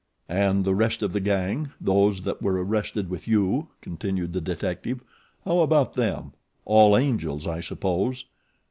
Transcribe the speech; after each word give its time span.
"And 0.29 0.65
the 0.65 0.73
rest 0.73 1.03
of 1.03 1.13
the 1.13 1.19
gang, 1.19 1.73
those 1.79 2.23
that 2.23 2.41
were 2.41 2.53
arrested 2.65 3.07
with 3.07 3.27
you," 3.27 3.67
continued 3.81 4.33
the 4.33 4.41
detective, 4.41 5.03
"how 5.45 5.59
about 5.59 5.93
them? 5.93 6.33
All 6.65 6.97
angels, 6.97 7.45
I 7.45 7.59
suppose." 7.59 8.25